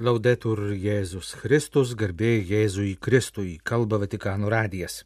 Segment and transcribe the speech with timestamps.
[0.00, 5.02] Laudetur Jėzus Kristus, garbė Jėzui Kristui, kalba Vatikano radijas.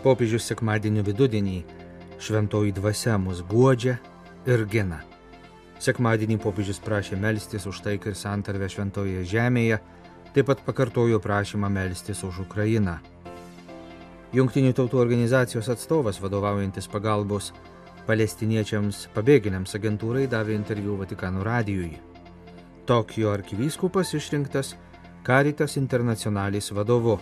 [0.00, 1.58] Popiežius sekmadienio vidudienį
[2.16, 3.98] šventoji dvasia mus guodžia
[4.48, 5.02] ir gina.
[5.84, 9.82] Sekmadienį popiežius prašė melstis už taiką ir santarvę šventoje žemėje,
[10.32, 12.96] taip pat pakartojo prašymą melstis už Ukrainą.
[14.28, 17.46] Junktinių tautų organizacijos atstovas vadovaujantis pagalbos
[18.04, 21.94] palestiniečiams pabėgėliams agentūrai davė interviu Vatikano radijui.
[22.84, 24.74] Tokijo arkivyskupas išrinktas
[25.24, 27.16] Karitas internacionalis vadovu.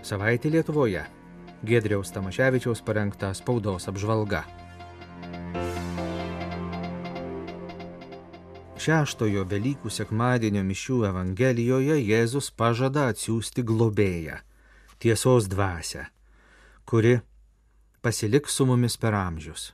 [0.00, 1.04] Savaitė Lietuvoje.
[1.68, 4.46] Gedriaus Tamaševičiaus parengta spaudos apžvalga.
[8.80, 14.46] Šeštojo Velykų sekmadienio mišių Evangelijoje Jėzus pažada atsiųsti globėją
[15.00, 16.04] tiesos dvasę,
[16.84, 17.20] kuri
[18.04, 19.70] pasiliks su mumis per amžius.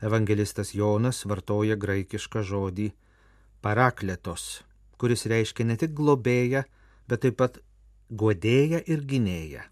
[0.00, 2.86] Evangelistas Jonas vartoja graikišką žodį
[3.60, 4.62] parakletos,
[5.02, 6.62] kuris reiškia ne tik globėją,
[7.10, 7.58] bet taip pat
[8.10, 9.66] godėją ir gynėją.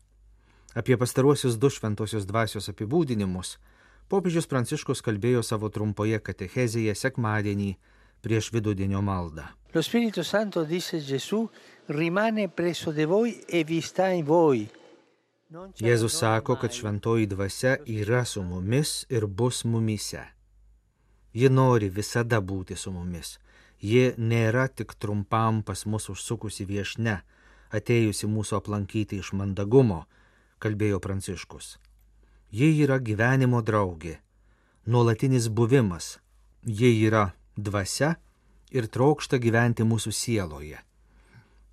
[0.75, 3.57] Apie pastaruosius du šventosios dvasios apibūdinimus
[4.11, 7.77] popiežius Pranciškus kalbėjo savo trumpoje katechezėje sekmadienį
[8.23, 9.47] prieš vidudienio maldą.
[9.75, 11.49] Lo Spirito Santo, dice Gesù,
[11.87, 14.69] rimane presso di voi e vi sta in voi.
[15.81, 20.21] Jėzus sako, kad šventoji dvasia yra su mumis ir bus mumise.
[21.33, 23.39] Ji nori visada būti su mumis.
[23.81, 27.21] Ji nėra tik trumpam pas mus užsukusi viešne,
[27.73, 30.03] atėjusi mūsų aplankyti iš mandagumo,
[30.59, 31.79] kalbėjo Pranciškus.
[32.51, 34.19] Ji yra gyvenimo draugė,
[34.85, 36.19] nuolatinis buvimas.
[36.65, 38.15] Ji yra dvasia
[38.71, 40.79] ir trokšta gyventi mūsų sieloje.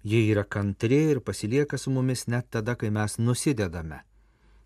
[0.05, 4.03] Jie yra kantri ir pasilieka su mumis net tada, kai mes nusidedame.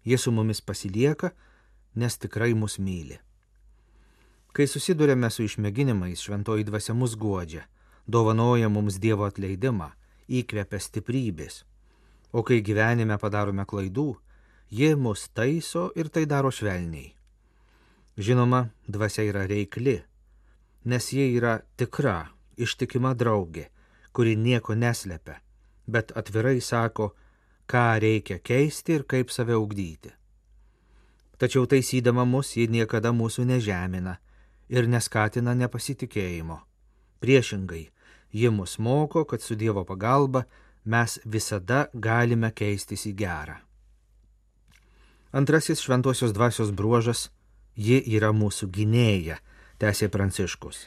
[0.04, 1.32] Jie su mumis pasilieka,
[1.96, 3.20] nes tikrai mus myli.
[4.56, 7.68] Kai susidurėme su išmėginimais, šventoji dvasia mus guodžia,
[8.08, 9.92] dovanoja mums Dievo atleidimą,
[10.28, 11.64] įkvepia stiprybės.
[12.32, 14.16] O kai gyvenime padarome klaidų,
[14.70, 17.14] jie mus taiso ir tai daro švelniai.
[18.20, 20.02] Žinoma, dvasia yra reikli,
[20.86, 23.70] nes jie yra tikra, ištikima draugė
[24.12, 25.40] kuri nieko neslepia,
[25.88, 27.14] bet atvirai sako,
[27.70, 30.12] ką reikia keisti ir kaip save ugdyti.
[31.40, 34.18] Tačiau taisydama mus ji niekada mūsų nežemina
[34.70, 36.58] ir neskatina nepasitikėjimo.
[37.24, 37.86] Priešingai,
[38.32, 40.44] ji mus moko, kad su Dievo pagalba
[40.84, 43.56] mes visada galime keistis į gerą.
[45.32, 47.30] Antrasis šventosios dvasios bruožas-
[47.88, 49.38] ji yra mūsų gynėja,
[49.80, 50.86] tęsė Pranciškus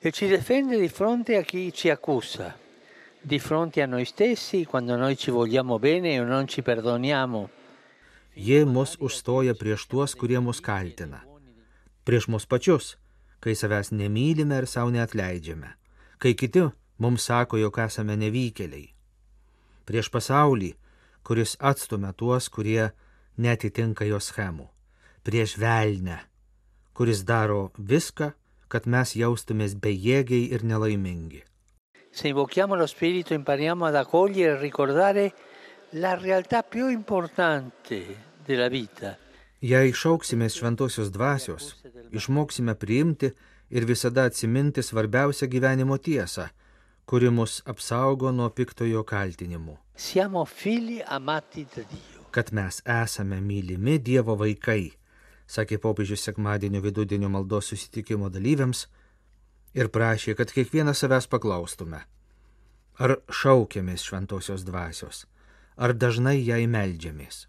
[0.00, 2.56] e ci difende di fronte a chi ci accusa,
[3.20, 7.50] di fronte a noi stessi quando noi ci vogliamo bene o non ci perdoniamo.
[8.34, 11.24] Jie mus užstoja prieš tuos, kurie mus kaltina.
[12.06, 12.94] Prieš mus pačius,
[13.42, 15.74] kai savęs nemylime ir savo neatleidžiame.
[16.22, 16.62] Kai kiti
[17.02, 18.94] mums sako, jog esame nevykėliai.
[19.82, 20.76] Prieš pasaulį,
[21.26, 22.92] kuris atstumia tuos, kurie
[23.36, 24.70] netitinka jo schemų.
[25.26, 26.22] Prieš velnę,
[26.98, 28.32] kuris daro viską,
[28.66, 31.44] kad mes jaustumės bejėgiai ir nelaimingi.
[32.10, 35.32] Se invochiamo lo Spirito impariamo ad accogliere e ricordare
[35.90, 38.02] la realtà più importante
[38.44, 39.14] della vita.
[39.62, 41.70] Jei šauksimės šventosios dvasios,
[42.10, 43.30] išmoksime priimti
[43.70, 46.50] ir visada atsiminti svarbiausią gyvenimo tiesą,
[47.06, 49.78] kuri mus apsaugo nuo piktojo kaltinimų.
[52.34, 54.98] Kad mes esame mylimi Dievo vaikai
[55.48, 58.86] sakė popiežius sekmadienio vidudienio maldos susitikimo dalyviams
[59.74, 62.02] ir prašė, kad kiekvieną savęs paklaustume,
[62.98, 65.24] ar šaukiamės šventosios dvasios,
[65.76, 67.46] ar dažnai jai meldžiamės,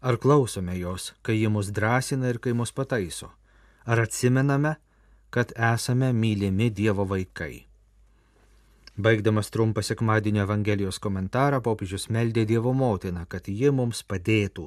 [0.00, 3.32] ar klausome jos, kai ji mus drąsina ir kai mus pataiso,
[3.84, 4.76] ar atsimename,
[5.30, 7.66] kad esame mylimi Dievo vaikai.
[9.00, 14.66] Baigdamas trumpą sekmadienio Evangelijos komentarą, popiežius meldė Dievo motiną, kad ji mums padėtų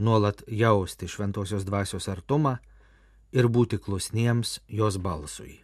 [0.00, 2.56] nuolat jausti šventosios dvasios artumą
[3.32, 5.60] ir būti klusniems jos balsui.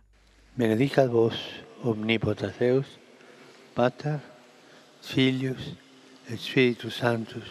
[0.56, 1.40] Benedicat vos
[1.84, 2.92] omnipotens Deus,
[3.74, 4.20] Pater,
[5.02, 5.72] Filius
[6.28, 7.50] et Spiritus Sanctus.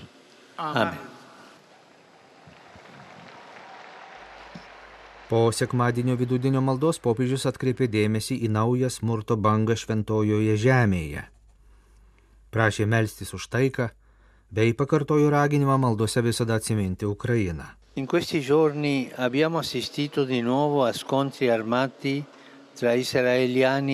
[0.57, 0.95] Amen.
[5.29, 11.23] Po sekmadienio vidudinio maldos popiežius atkreipė dėmesį į naują smurto bangą šventojoje žemėje.
[12.53, 13.89] Prašė melstis už taiką,
[14.51, 17.65] bei pakartojo raginimą maldose visada atsiminti Ukrainą.
[17.95, 22.23] In questi giorni abbiamo assistito di nuovo a scontri armati
[22.75, 23.85] e.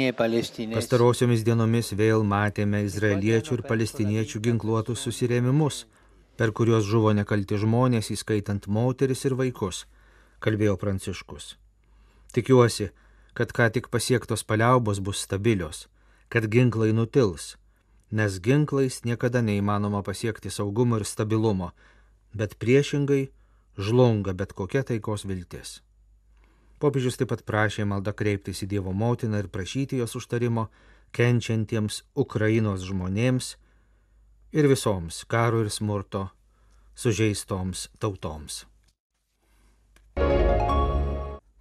[0.74, 5.86] Pastarosiomis dienomis vėl matėme izraeliečių ir palestiniečių ginkluotus susirėmimus,
[6.34, 9.86] per kuriuos žuvo nekalti žmonės, įskaitant moteris ir vaikus,
[10.42, 11.58] kalbėjo Pranciškus.
[12.34, 12.90] Tikiuosi,
[13.38, 15.86] kad ką tik pasiektos paliaubos bus stabilios,
[16.34, 17.61] kad ginklai nutils,
[18.12, 21.72] nes ginklais niekada neįmanoma pasiekti saugumo ir stabilumo,
[22.34, 23.30] bet priešingai
[23.78, 25.80] žlunga bet kokia taikos viltis.
[26.82, 30.68] Popiežius taip pat prašė maldą kreiptis į Dievo motiną ir prašyti jos užtarimo
[31.16, 33.56] kenčiantiems Ukrainos žmonėms
[34.52, 36.28] ir visoms karo ir smurto
[36.98, 38.66] sužeistoms tautoms.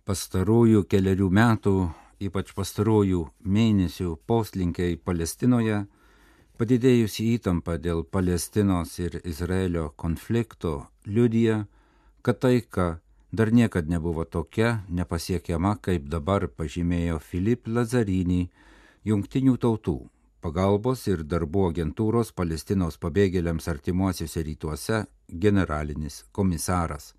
[0.09, 1.75] Pastarųjų keliarių metų,
[2.27, 5.85] ypač pastarųjų mėnesių poslinkiai Palestinoje,
[6.61, 10.73] padidėjusi įtampa dėl Palestinos ir Izraelio konflikto
[11.09, 11.63] liudija,
[12.21, 12.89] kad taika
[13.33, 18.43] dar niekad nebuvo tokia nepasiekiama, kaip dabar pažymėjo Filip Lazarinį,
[19.09, 19.97] Jungtinių tautų
[20.45, 25.03] pagalbos ir darbų agentūros Palestinos pabėgėliams artimuosiuose rytuose
[25.33, 27.15] generalinis komisaras.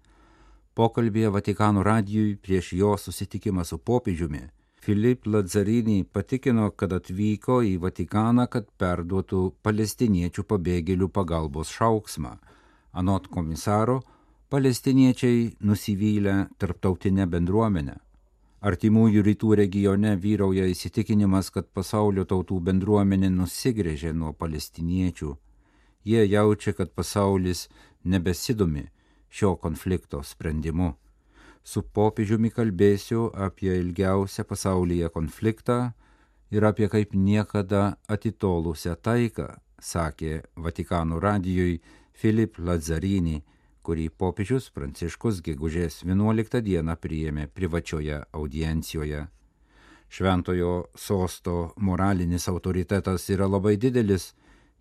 [0.78, 4.46] Pokalbėje Vatikano radijui prieš jo susitikimą su popiežiumi
[4.82, 12.32] Filip Lazarinį patikino, kad atvyko į Vatikaną, kad perduotų palestiniečių pabėgėlių pagalbos šauksmą.
[12.98, 14.00] Anot komisaro,
[14.50, 18.00] palestiniečiai nusivylę tarptautinę bendruomenę.
[18.62, 25.36] Artimųjų rytų regione vyrauja įsitikinimas, kad pasaulio tautų bendruomenė nusigrėžė nuo palestiniečių.
[26.10, 27.68] Jie jaučia, kad pasaulis
[28.04, 28.88] nebesidomi
[29.30, 30.96] šio konflikto sprendimu.
[31.64, 35.92] Su popiežiumi kalbėsiu apie ilgiausią pasaulyje konfliktą
[36.52, 39.48] ir apie kaip niekada atitolusią taiką,
[39.80, 41.80] sakė Vatikano radijui
[42.14, 43.42] Filip Lazzarini,
[43.82, 49.28] kurį popiežius Pranciškus gegužės 11 dieną priėmė privačioje audiencijoje.
[50.12, 54.34] Šventojo sosto moralinis autoritetas yra labai didelis,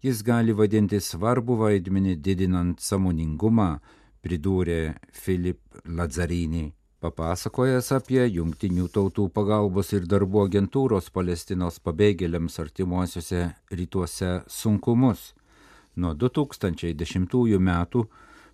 [0.02, 3.78] jis gali vadinti svarbu vaidmenį didinant samoningumą,
[4.24, 6.70] pridūrė Filip Lazzarini,
[7.00, 15.30] papasakojęs apie Junktinių tautų pagalbos ir darbų agentūros Palestinos pabėgėliams artimuosiuose rytuose sunkumus.
[15.96, 18.04] Nuo 2010 metų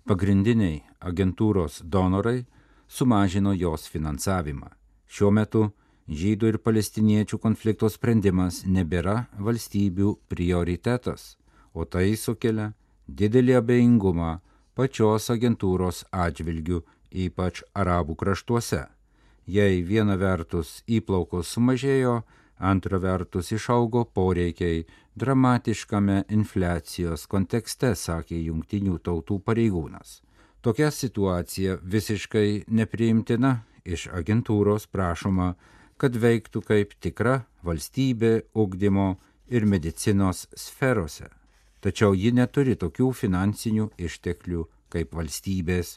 [0.07, 2.45] pagrindiniai agentūros donorai
[2.87, 4.71] sumažino jos finansavimą.
[5.07, 5.67] Šiuo metu
[6.07, 11.35] žydų ir palestiniečių konflikto sprendimas nebėra valstybių prioritetas,
[11.75, 12.71] o tai sukelia
[13.07, 14.37] didelį abejingumą
[14.77, 16.83] pačios agentūros atžvilgių,
[17.25, 18.85] ypač arabų kraštuose.
[19.47, 22.21] Jei viena vertus įplaukos sumažėjo,
[22.59, 24.83] antra vertus išaugo poreikiai
[25.17, 30.19] dramatiškame infliacijos kontekste, sakė jungtinių tautų pareigūnas.
[30.61, 35.53] Tokia situacija visiškai nepriimtina, iš agentūros prašoma,
[35.97, 39.15] kad veiktų kaip tikra valstybė ugdymo
[39.47, 41.31] ir medicinos sferose.
[41.87, 45.93] Tačiau ji neturi tokių finansinių išteklių kaip valstybės.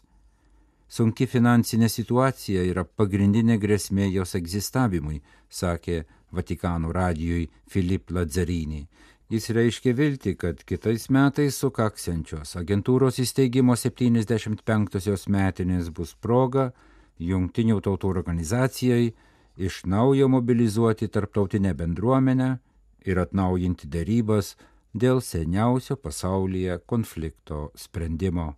[0.87, 5.19] Sunki finansinė situacija yra pagrindinė grėsmė jos egzistavimui,
[5.51, 8.85] sakė Vatikano radijui Filip Lazzarini.
[9.35, 16.69] Jis reiškia vilti, kad kitais metais sukaksiančios agentūros įsteigimo 75-osios metinės bus proga
[17.19, 19.13] jungtinių tautų organizacijai
[19.59, 22.51] iš naujo mobilizuoti tarptautinę bendruomenę
[23.11, 24.55] ir atnaujinti darybas
[24.95, 28.55] dėl seniausio pasaulyje konflikto sprendimo.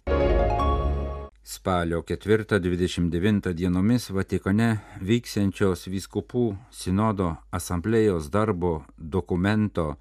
[1.43, 9.96] Spalio 4-29 dienomis Vatikane vyksiančios vyskupų sinodo asamblėjos darbo dokumento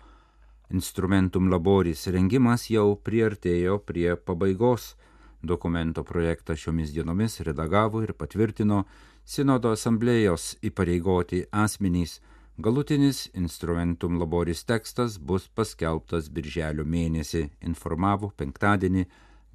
[0.71, 4.95] Instrumentum Laboris rengimas jau priartėjo prie pabaigos.
[5.41, 8.85] Dokumento projektą šiomis dienomis redagavo ir patvirtino
[9.25, 12.19] Sinodo asamblėjos įpareigoti asmenys.
[12.61, 19.05] Galutinis Instrumentum Laboris tekstas bus paskelbtas birželio mėnesį, informavo penktadienį,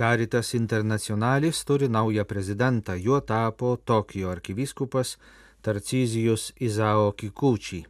[0.00, 5.18] Karitas Internacionalis turi naują prezidentą, juo tapo Tokijo arkivyskupas
[5.60, 7.84] Tarcizijus Izao Kikučiai.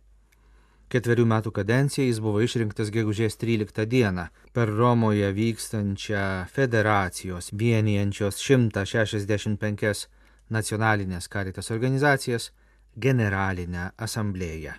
[0.91, 10.09] Ketverių metų kadenciją jis buvo išrinktas gegužės 13 dieną per Romoje vykstančią federacijos vienijančios 165
[10.51, 12.51] nacionalinės karitas organizacijas
[12.99, 14.75] generalinę asamblėją.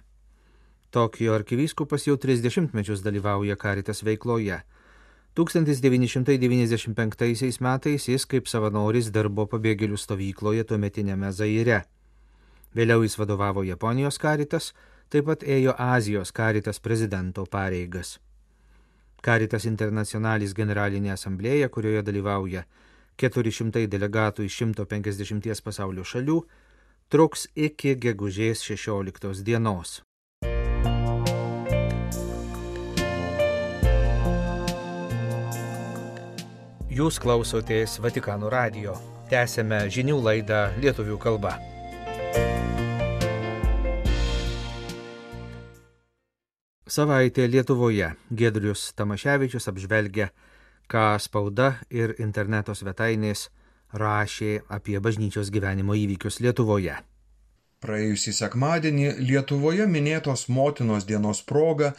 [0.91, 4.59] Tokijo arkivyskupas jau 30 mečius dalyvauja karitas veikloje.
[5.39, 11.87] 1995 metais jis kaip savanoris dirbo pabėgėlių stovykloje tuometinėme Zaire.
[12.75, 14.75] Vėliau jis vadovavo Japonijos karitas,
[15.11, 18.15] taip pat ėjo Azijos karitas prezidento pareigas.
[19.21, 22.63] Karitas internacionalis generalinė asamblėja, kurioje dalyvauja
[23.21, 26.39] 400 delegatų iš 150 pasaulio šalių,
[27.11, 29.99] truks iki gegužės 16 dienos.
[36.91, 38.97] Jūs klausotės Vatikano radio.
[39.31, 41.53] Tęsėme žinių laidą lietuvių kalba.
[46.91, 50.25] Savaitė Lietuvoje Gedrius Tamaševičius apžvelgia,
[50.91, 53.45] ką spauda ir interneto svetainės
[54.01, 56.97] rašė apie bažnyčios gyvenimo įvykius Lietuvoje.
[57.85, 61.93] Praėjusį sekmadienį Lietuvoje minėtos motinos dienos proga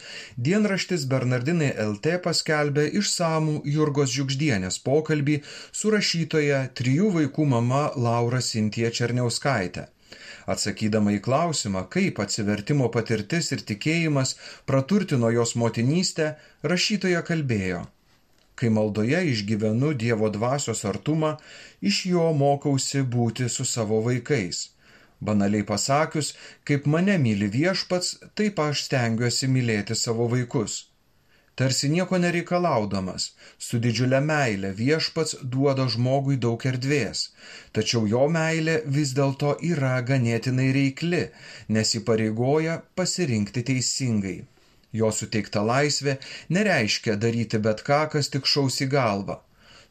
[0.49, 5.41] dienraštis Bernardinai LT paskelbė išsamų Jurgos Žiugždienės pokalbį
[5.81, 9.89] su rašytoja trijų vaikų mama Laura Sintija Černiauskaitė.
[10.49, 14.35] Atsakydama į klausimą, kaip atsivertimo patirtis ir tikėjimas
[14.69, 16.33] praturtino jos motinystę,
[16.73, 17.83] rašytoja kalbėjo.
[18.59, 21.33] Kai maldoje išgyvenu Dievo dvasios artumą,
[21.81, 24.69] iš jo mokausi būti su savo vaikais.
[25.23, 26.33] Banaliai pasakius,
[26.67, 30.83] kaip mane myli viešpats, taip aš stengiuosi mylėti savo vaikus
[31.55, 33.25] tarsi nieko nereikalaudamas,
[33.65, 37.21] su didžiulė meile viešpats duoda žmogui daug erdvės,
[37.77, 41.23] tačiau jo meilė vis dėlto yra ganėtinai reikli,
[41.77, 44.37] nes įpareigoja pasirinkti teisingai.
[44.99, 46.19] Jo suteikta laisvė
[46.57, 49.39] nereiškia daryti bet ką, kas tik šaus į galvą.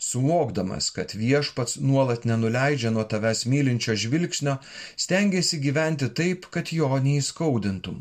[0.03, 4.57] Suvokdamas, kad viešpats nuolat nenuleidžia nuo tavęs mylinčio žvilgsnio,
[5.05, 8.01] stengiasi gyventi taip, kad jo neįskaudintum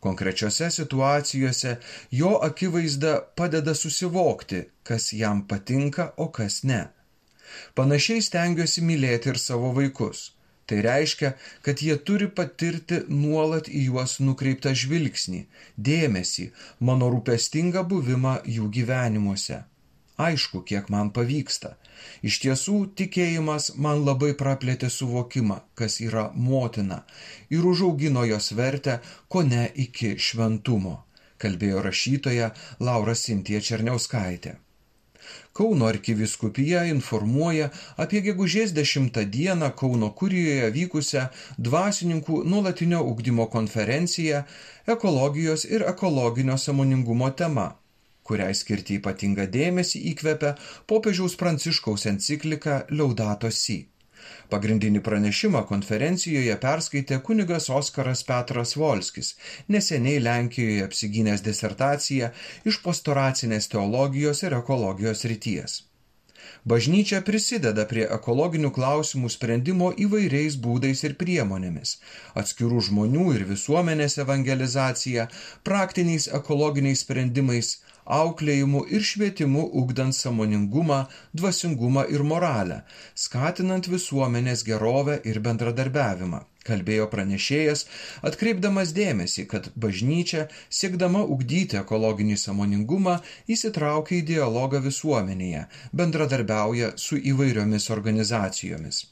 [0.00, 1.76] Konkrečiose situacijose
[2.10, 6.84] jo akivaizda padeda susivokti, kas jam patinka, o kas ne.
[7.74, 10.28] Panašiai stengiuosi mylėti ir savo vaikus.
[10.68, 11.32] Tai reiškia,
[11.64, 15.40] kad jie turi patirti nuolat į juos nukreiptą žvilgsnį,
[15.88, 16.50] dėmesį,
[16.84, 19.62] mano rūpestingą buvimą jų gyvenimuose.
[20.18, 21.76] Aišku, kiek man pavyksta.
[22.26, 27.04] Iš tiesų, tikėjimas man labai praplėtė suvokimą, kas yra motina,
[27.54, 28.98] ir užaugino jos vertę,
[29.30, 30.96] ko ne iki šventumo,
[31.38, 32.50] kalbėjo rašytoja
[32.82, 34.56] Laura Sintija Černiauskaitė.
[35.54, 37.70] Kauno arkiviskupija informuoja
[38.02, 41.26] apie gegužės 10 dieną Kauno kurijoje vykusią
[41.68, 44.46] dvasininkų nuolatinio ugdymo konferenciją
[44.94, 47.74] ekologijos ir ekologinio samoningumo tema
[48.30, 50.56] kuriai skirti ypatingą dėmesį įkvepia
[50.92, 53.78] popiežiaus pranciškaus enciklika Liaudato Si.
[54.52, 59.34] Pagrindinį pranešimą konferencijoje perskaitė kunigas Oskaras Petras Volskis,
[59.74, 62.30] neseniai Lenkijoje apsigynęs disertaciją
[62.72, 65.82] iš pastoracinės teologijos ir ekologijos ryties.
[66.72, 71.94] Bažnyčia prisideda prie ekologinių klausimų sprendimo įvairiais būdais ir priemonėmis-
[72.42, 75.28] atskirų žmonių ir visuomenės evangelizacija,
[75.68, 77.76] praktiniais ekologiniais sprendimais,
[78.08, 81.00] auklėjimu ir švietimu ugdant samoningumą,
[81.36, 82.82] dvasingumą ir moralę,
[83.14, 87.84] skatinant visuomenės gerovę ir bendradarbiavimą kalbėjo pranešėjas,
[88.28, 90.46] atkreipdamas dėmesį, kad bažnyčia,
[90.80, 93.18] siekdama ugdyti ekologinį samoningumą,
[93.56, 95.66] įsitraukia į dialogą visuomenėje,
[96.02, 99.06] bendradarbiauja su įvairiomis organizacijomis.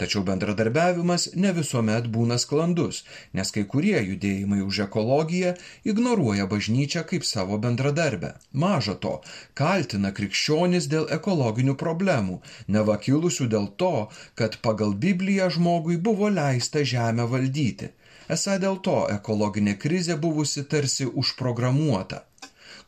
[0.00, 3.02] Tačiau bendradarbiavimas ne visuomet būna sklandus,
[3.36, 5.54] nes kai kurie judėjimai už ekologiją
[5.92, 8.32] ignoruoja bažnyčią kaip savo bendradarbę.
[8.64, 9.14] Maža to,
[9.54, 12.40] kaltina krikščionis dėl ekologinių problemų,
[12.76, 13.94] nevakilusių dėl to,
[14.34, 17.92] kad pagal Bibliją žmogui buvo leista žemę valdyti.
[18.30, 22.24] Esą dėl to ekologinė krizė buvusi tarsi užprogramuota.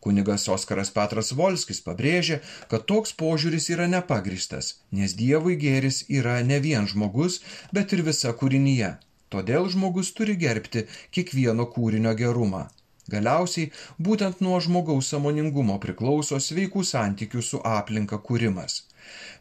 [0.02, 2.40] Kunigas Oskaras Petras Volskis pabrėžė,
[2.70, 7.38] kad toks požiūris yra nepagristas, nes Dievui gėris yra ne vien žmogus,
[7.76, 8.92] bet ir visa kūrinyje.
[9.32, 12.64] Todėl žmogus turi gerbti kiekvieno kūrinio gerumą.
[13.12, 13.70] Galiausiai
[14.08, 18.82] būtent nuo žmogaus samoningumo priklauso sveikų santykių su aplinka kūrimas.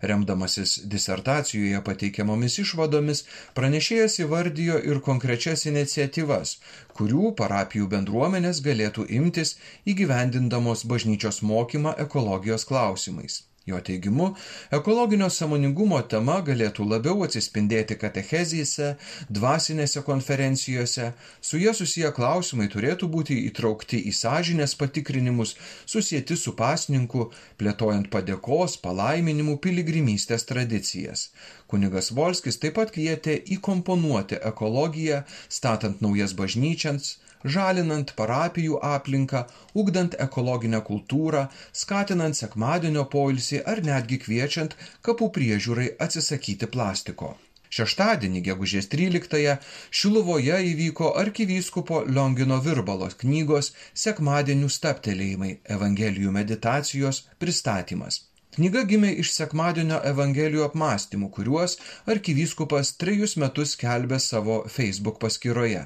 [0.01, 3.23] Remdamasis disertacijoje pateikiamomis išvadomis,
[3.57, 6.55] pranešėjas įvardijo ir konkrečias iniciatyvas,
[6.97, 9.55] kurių parapijų bendruomenės galėtų imtis
[9.93, 13.43] įgyvendindamos bažnyčios mokymą ekologijos klausimais.
[13.65, 14.27] Jo teigimu,
[14.73, 18.87] ekologinio samoningumo tema galėtų labiau atsispindėti katechezijose,
[19.29, 21.11] dvasinėse konferencijose,
[21.45, 25.53] su jie susiję klausimai turėtų būti įtraukti į sąžinės patikrinimus,
[25.93, 27.27] susijęti su pasninku,
[27.61, 31.27] plėtojant padėkos, palaiminimų, piligrimystės tradicijas.
[31.69, 35.21] Kunigas Volskis taip pat kvietė įkomponuoti ekologiją,
[35.61, 39.43] statant naujas bažnyčias, žalinant parapijų aplinką,
[39.83, 41.45] ugdant ekologinę kultūrą,
[41.83, 44.75] skatinant sekmadienio poilsį ar netgi kviečiant
[45.07, 47.35] kapų priežiūrai atsisakyti plastiko.
[47.71, 49.53] Šeštadienį, gegužės 13-ąją,
[49.99, 53.71] Šiluvoje įvyko arkivyskupo Liongino Virbalos knygos
[54.05, 58.25] Sekmadienių staptelėjimai- Evangelijų meditacijos pristatymas.
[58.55, 61.77] Knyga gimė iš sekmadienio Evangelijų apmąstymų, kuriuos
[62.13, 65.85] arkivyskupas trejus metus kelbė savo Facebook paskyroje.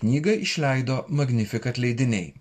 [0.00, 2.32] Knygą išleido Magnificat leidiniai.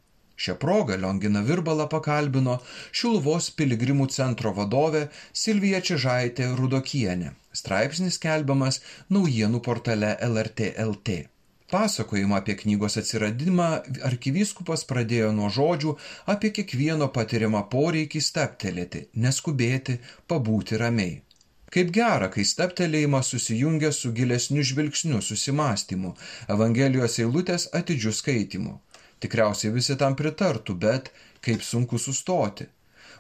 [0.42, 2.58] Šią progą Liongina Virbala pakalbino
[2.90, 5.06] Šiluvos piligrimų centro vadovė
[5.44, 7.36] Silvija Čižaitė Rudokienė.
[7.62, 8.82] Straipsnis kelbiamas
[9.14, 11.20] naujienų portale LRT LT.
[11.70, 13.66] Pasakojimą apie knygos atsiradimą
[14.10, 15.92] arkivyskupas pradėjo nuo žodžių
[16.34, 20.00] apie kiekvieno patiriamą poreikį steptelėti, neskubėti,
[20.32, 21.20] pabūti ramiai.
[21.76, 26.16] Kaip gera, kai steptelėjimas susijungia su gilesniu žvilgsniu, susimastymu,
[26.56, 28.74] Evangelijos eilutės atidžiu skaitimu.
[29.22, 31.12] Tikriausiai visi tam pritartų, bet
[31.46, 32.66] kaip sunku sustoti.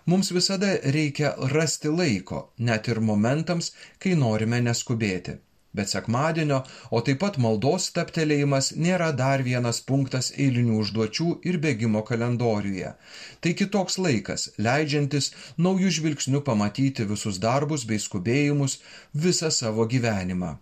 [0.10, 3.70] Mums visada reikia rasti laiko, net ir momentams,
[4.01, 5.38] kai norime neskubėti.
[5.78, 12.02] Bet sekmadienio, o taip pat maldos staptelėjimas nėra dar vienas punktas eilinių užduočių ir bėgimo
[12.08, 12.96] kalendoriuje.
[13.42, 15.30] Tai kitoks laikas, leidžiantis
[15.68, 18.80] naujų žvilgsnių pamatyti visus darbus bei skubėjimus
[19.28, 20.56] visą savo gyvenimą.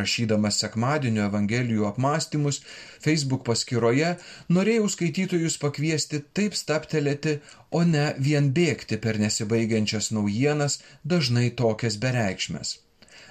[0.00, 2.62] Rašydamas sekmadienio Evangelijų apmąstymus
[3.06, 4.14] Facebook paskyroje,
[4.56, 7.38] norėjau skaitytojus pakviesti taip staptelėti,
[7.70, 10.80] o ne vien bėgti per nesibaigiančias naujienas,
[11.14, 12.78] dažnai tokias bereikšmės.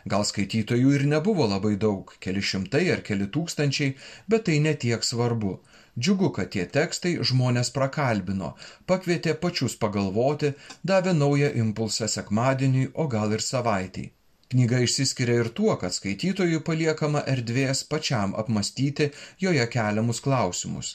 [0.10, 3.96] Gal skaitytojų ir nebuvo labai daug, keli šimtai ar keli tūkstančiai,
[4.28, 5.60] bet tai netiek svarbu.
[6.00, 8.54] Džiugu, kad tie tekstai žmonės prakalbino,
[8.88, 10.54] pakvietė pačius pagalvoti,
[10.88, 14.14] davė naują impulsą sekmadieniui, o gal ir savaitėjai.
[14.52, 19.08] Knyga išsiskiria ir tuo, kad skaitytojui paliekama erdvės pačiam apmastyti
[19.40, 20.90] joje keliamus klausimus.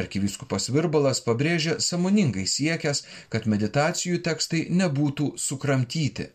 [0.00, 6.26] Arkiviskupas Virbalas pabrėžia samoningai siekęs, kad meditacijų tekstai nebūtų sukramtyti,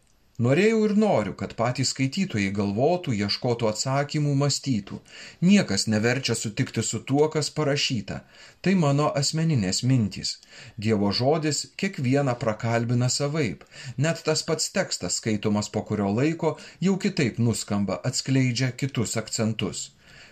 [0.41, 4.97] Norėjau ir noriu, kad patys skaitytojai galvotų, ieškotų atsakymų, mąstytų.
[5.45, 8.17] Niekas neverčia sutikti su tuo, kas parašyta.
[8.65, 10.33] Tai mano asmeninės mintys.
[10.87, 13.67] Dievo žodis kiekvieną prakalbina savaip.
[14.07, 16.55] Net tas pats tekstas, skaitomas po kurio laiko,
[16.87, 19.91] jau kitaip nuskamba, atskleidžia kitus akcentus.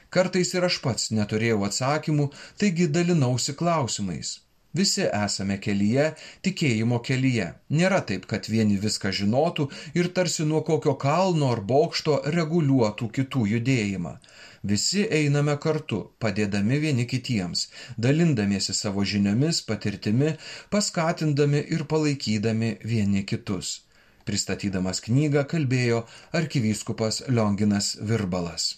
[0.09, 4.39] Kartais ir aš pats neturėjau atsakymų, taigi dalinausi klausimais.
[4.77, 6.11] Visi esame kelyje,
[6.45, 7.47] tikėjimo kelyje.
[7.73, 9.65] Nėra taip, kad vieni viską žinotų
[9.97, 14.13] ir tarsi nuo kokio kalno ar bokšto reguliuotų kitų judėjimą.
[14.61, 20.35] Visi einame kartu, padėdami vieni kitiems, dalindamiesi savo žiniomis, patirtimi,
[20.69, 23.79] paskatindami ir palaikydami vieni kitus.
[24.27, 26.03] Pristatydamas knygą kalbėjo
[26.37, 28.75] arkivyskupas Lionginas Virbalas.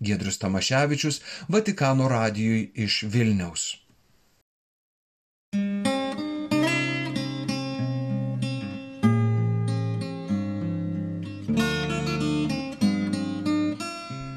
[0.00, 3.79] Gedrius Tamaševičius Vatikano radijui iš Vilniaus.